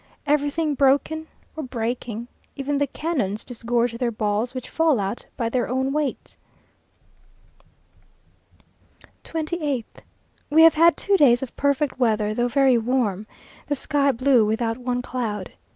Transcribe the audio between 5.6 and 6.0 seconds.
own